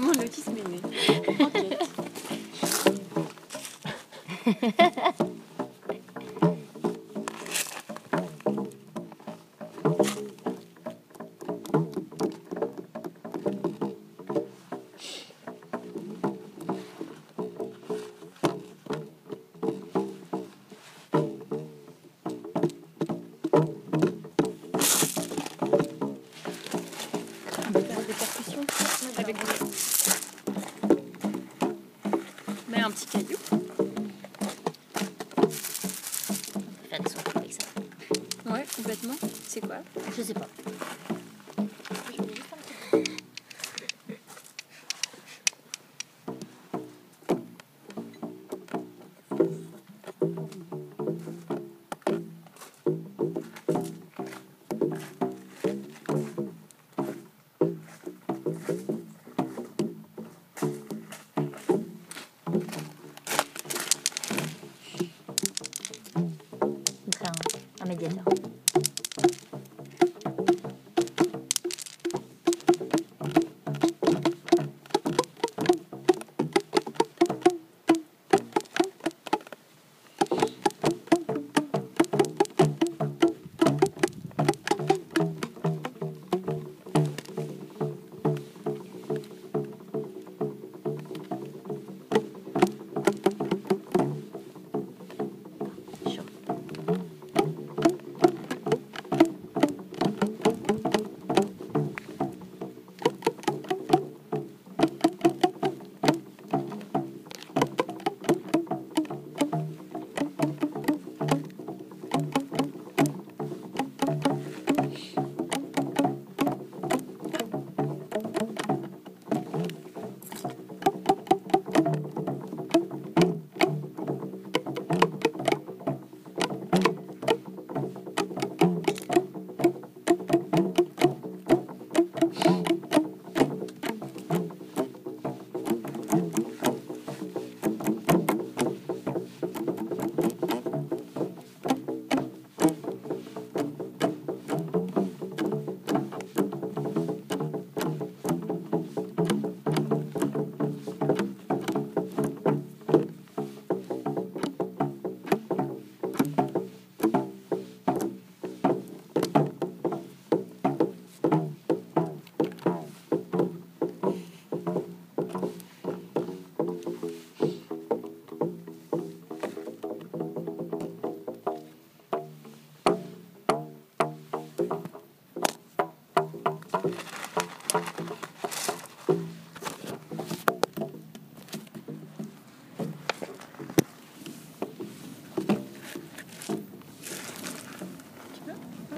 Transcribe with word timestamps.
comment 0.00 0.12
l'autisme 0.12 0.54
est 0.56 0.68
né. 5.08 5.20
Faire 36.90 37.00
des 37.02 37.08
sons 37.08 37.18
avec 37.36 37.52
ça. 37.52 38.52
Ouais, 38.52 38.64
complètement. 38.74 39.14
C'est 39.46 39.60
quoi? 39.60 39.76
Je 40.16 40.22
sais 40.22 40.34
pas. 40.34 40.48
Un, 68.06 68.29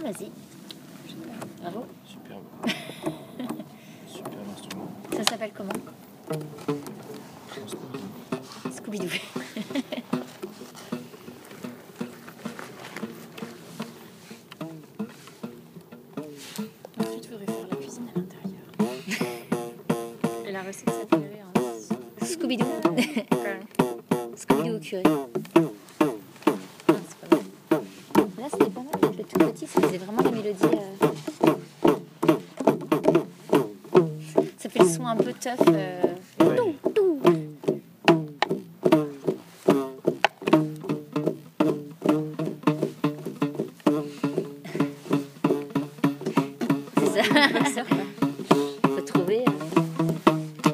Vas-y. 0.02 0.30
Bravo. 1.60 1.86
Superbe. 2.04 2.44
Superbe 4.06 4.48
instrument. 4.52 4.90
Ça 5.16 5.24
s'appelle 5.24 5.52
comment? 5.56 6.81
Là, 24.92 25.00
c'était 28.50 28.70
pas 28.70 28.80
mal. 28.82 28.92
Le 29.16 29.24
tout 29.24 29.38
petit, 29.38 29.66
ça 29.66 29.80
faisait 29.80 29.96
vraiment 29.98 30.22
la 30.22 30.30
mélodie. 30.30 30.64
euh. 30.64 31.06
Ça 34.58 34.68
fait 34.68 34.78
le 34.80 34.88
son 34.88 35.06
un 35.06 35.16
peu 35.16 35.32
tough. 35.32 35.66
euh. 35.68 36.02
Ouais. 36.40 36.56
Dou, 36.56 36.74
dou. 36.94 37.20
C'est 46.98 47.74
ça. 47.74 47.84
Faut 48.84 49.00
trouver. 49.02 49.44
euh. 49.48 50.70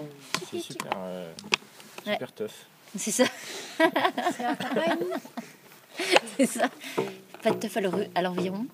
C'est 0.50 0.60
super, 0.60 0.90
euh, 0.96 1.32
Ouais. 2.06 2.12
super 2.14 2.32
tough. 2.32 2.50
C'est 2.96 3.10
ça. 3.10 3.24
C'est 3.78 4.44
un 4.44 4.56
campagne. 4.56 4.98
C'est 6.36 6.46
ça. 6.46 6.70
Pas 7.42 7.50
de 7.50 7.56
teuf 7.56 7.76
à 8.14 8.22
l'environ. 8.22 8.66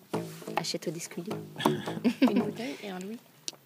Achète-toi 0.56 0.92
des 0.92 1.00
Scooby-Doo. 1.00 1.36
Une 2.22 2.42
bouteille 2.42 2.76
et 2.82 2.90
un 2.90 2.98
louis. 2.98 3.18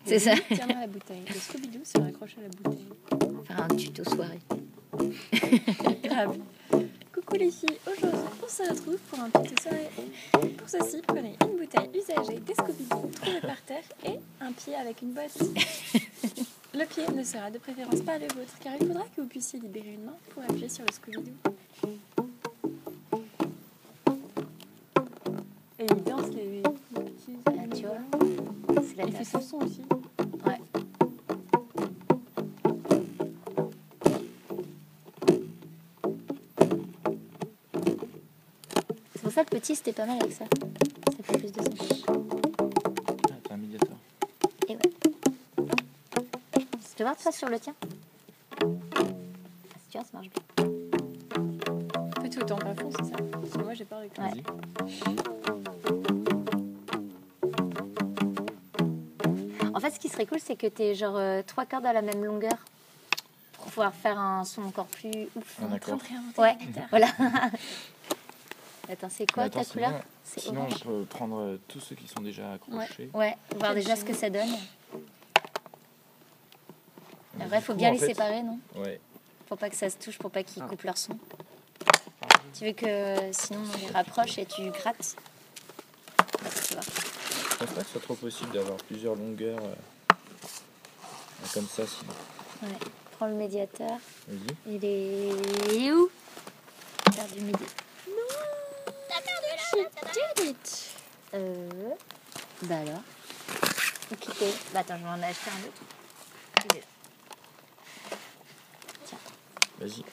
C'est 0.05 0.19
ça. 0.19 0.35
tiendra 0.49 0.81
la 0.81 0.87
bouteille. 0.87 1.23
Le 1.29 1.35
Scooby-Doo 1.35 1.85
se 1.85 1.99
raccroche 1.99 2.37
à 2.39 2.43
la 2.43 2.49
bouteille. 2.49 2.87
Faire 3.47 3.63
un 3.63 3.77
tuto 3.77 4.05
soirée. 4.05 4.41
Grave. 6.03 6.39
Coucou 7.13 7.37
les 7.37 7.51
filles, 7.51 7.79
aujourd'hui 7.87 8.29
on 8.43 8.49
se 8.49 8.63
retrouve 8.71 8.99
pour 9.11 9.21
un 9.21 9.31
petit 9.31 9.55
soirée. 9.63 9.91
Pour 10.57 10.69
ceci, 10.69 11.03
prenez 11.07 11.37
une 11.43 11.59
bouteille 11.59 11.91
usagée 11.95 12.41
des 12.41 12.55
Scooby-Doo 12.55 13.11
trouvée 13.21 13.41
par 13.41 13.61
terre 13.63 13.85
et 14.05 14.19
un 14.41 14.53
pied 14.53 14.75
avec 14.75 15.03
une 15.03 15.13
botte. 15.13 15.39
Le 16.79 16.85
pied 16.85 17.03
ne 17.13 17.25
sera 17.25 17.51
de 17.51 17.59
préférence 17.59 18.03
pas 18.03 18.19
le 18.19 18.29
vôtre 18.29 18.57
car 18.63 18.73
il 18.81 18.87
faudra 18.87 19.03
que 19.03 19.21
vous 19.21 19.27
puissiez 19.27 19.59
libérer 19.59 19.95
une 19.95 20.05
main 20.05 20.15
pour 20.31 20.45
appuyer 20.45 20.69
sur 20.69 20.85
le 20.85 20.93
Scooby-Doo. 20.93 21.33
Et 25.81 25.87
il 25.91 26.05
danse 26.05 26.29
les, 26.37 26.45
les 26.45 26.63
petits 26.63 27.37
Ah, 27.47 27.75
tu 27.75 27.83
vois, 27.83 27.99
c'est 28.81 28.97
la 28.97 29.07
Il 29.07 29.13
fait 29.13 29.25
son 29.25 29.41
son 29.41 29.57
aussi. 29.57 29.83
Ouais. 30.47 30.61
C'est 39.17 39.23
pour 39.23 39.33
ça 39.33 39.41
le 39.41 39.59
petit 39.59 39.75
c'était 39.75 39.93
pas 39.93 40.07
mal 40.07 40.19
avec 40.21 40.33
ça. 40.33 40.45
Ça 40.45 41.23
fait 41.25 41.39
plus 41.39 41.53
de 41.53 41.61
son. 41.61 42.38
Un 47.01 47.05
ouais. 47.05 47.05
te 47.05 47.05
voir 47.05 47.17
toi 47.17 47.33
sur 47.33 47.49
le 47.49 47.59
tien 47.61 47.75
Ah, 47.81 48.65
Si 49.81 49.89
tu 49.91 49.99
vois, 49.99 50.05
ça 50.05 50.11
marche 50.15 50.29
bien. 50.31 50.43
En 52.17 52.21
fait, 52.23 52.43
autant 52.43 52.57
pas 52.59 52.75
fond, 52.75 52.91
c'est 52.99 53.05
ça? 53.05 53.17
Parce 53.33 53.51
que 53.53 53.59
moi, 53.63 53.75
j'ai 53.75 53.85
pas 53.85 53.99
réglé. 53.99 54.23
Ouais. 54.23 55.49
En 59.75 59.81
fait, 59.81 59.91
ce 59.91 59.99
qui 60.01 60.09
serait 60.09 60.27
cool, 60.27 60.41
c'est 60.41 60.57
que 60.57 60.67
tu 60.67 60.83
aies 60.83 60.95
genre 60.95 61.17
euh, 61.17 61.43
trois 61.47 61.65
cordes 61.67 61.87
à 61.87 61.93
la 61.93 62.03
même 62.03 62.25
longueur 62.25 62.57
pour 63.53 63.67
pouvoir 63.67 63.95
faire 63.95 64.19
un 64.19 64.45
son 64.45 64.63
encore 64.63 64.87
plus 64.87 65.29
ouf. 65.37 65.61
De 65.61 65.67
réinventer 65.67 66.41
Ouais, 66.41 66.57
voilà. 66.91 67.07
Attends, 68.91 69.09
c'est 69.11 69.31
quoi 69.31 69.45
attends, 69.45 69.63
ta 69.63 69.71
couleur? 69.71 69.91
sinon- 69.91 70.03
C'est 70.25 70.41
Sinon, 70.41 70.61
orange. 70.63 70.73
on 70.85 70.89
peut 70.89 71.05
prendre 71.05 71.39
euh, 71.41 71.61
tous 71.69 71.79
ceux 71.81 71.95
qui 71.95 72.09
sont 72.09 72.23
déjà 72.23 72.53
accrochés. 72.55 73.11
Ouais, 73.15 73.37
voir 73.57 73.75
déjà 73.75 73.95
ce 73.97 74.05
que 74.05 74.15
ça 74.15 74.31
donne. 74.31 74.49
Après, 77.45 77.49
du 77.59 77.63
il 77.63 77.63
faut 77.63 77.73
coup, 77.73 77.79
bien 77.79 77.89
en 77.91 77.93
les 77.93 77.99
fait- 77.99 78.07
séparer, 78.09 78.43
non 78.43 78.59
Ouais. 78.77 79.01
Pour 79.47 79.57
pas 79.59 79.71
que 79.71 79.77
ça 79.77 79.89
se 79.91 79.97
touche, 79.97 80.19
pour 80.19 80.31
pas 80.31 80.43
qu'ils 80.43 80.63
Ah. 80.63 80.69
coupent 80.69 80.83
leur 80.83 80.99
son. 80.99 81.19
Tu 82.55 82.65
veux 82.67 82.73
que 82.73 83.17
sinon 83.33 83.61
on 83.75 83.77
les 83.87 83.93
rapproche 83.93 84.39
et 84.39 84.47
tu 84.47 84.63
grattes 84.71 85.17
Tu 86.67 86.75
vois. 86.75 86.83
Je 86.83 87.57
pense 87.57 87.71
pas 87.71 87.81
que 87.81 87.87
ce 87.87 87.93
soit 87.93 88.01
trop 88.01 88.15
possible 88.15 88.53
d'avoir 88.53 88.77
plusieurs 88.79 89.15
longueurs 89.15 89.59
euh, 89.63 89.75
comme 91.55 91.67
ça, 91.67 91.85
sinon. 91.87 92.13
Ouais. 92.63 92.79
Prends 93.13 93.27
le 93.27 93.35
médiateur. 93.35 93.99
Vas-y. 94.29 94.75
Il 94.75 94.85
est 94.85 95.29
il 95.75 95.85
est 95.87 95.93
où? 95.93 96.09
Faire 97.13 97.27
du 97.29 97.41
midi. 97.41 97.65
She 99.71 99.77
did 100.37 100.45
it 100.51 100.91
Euh. 101.35 101.69
Bah 102.63 102.77
alors 102.79 103.03
Occupé. 104.11 104.47
Bah 104.73 104.81
attends, 104.81 104.97
je 104.99 105.03
vais 105.05 105.09
en 105.11 105.23
acheter 105.23 105.51
un 105.51 105.67
autre. 105.67 105.83
Il 106.71 106.77
est 106.77 106.81
là. 106.81 106.87
Vas-y. 109.81 110.05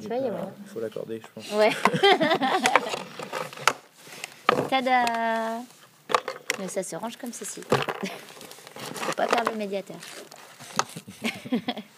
Tu 0.00 0.08
vois, 0.08 0.16
il 0.16 0.24
y 0.24 0.26
a 0.26 0.30
moyen. 0.30 0.52
Il 0.60 0.66
faut 0.66 0.80
l'accorder, 0.80 1.22
je 1.22 1.26
pense. 1.32 1.52
Ouais. 1.52 1.70
Tada 4.68 5.60
Mais 6.58 6.66
ça 6.68 6.82
se 6.82 6.96
range 6.96 7.16
comme 7.16 7.32
ceci. 7.32 7.60
Faut 8.94 9.12
pas 9.12 9.28
perdre 9.28 9.52
le 9.52 9.56
médiateur. 9.56 9.98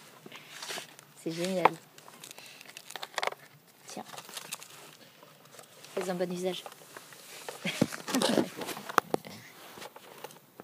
C'est 1.27 1.43
génial. 1.43 1.73
Tiens. 3.87 4.03
Fais 5.93 6.09
un 6.09 6.15
bon 6.15 6.31
usage. 6.31 6.63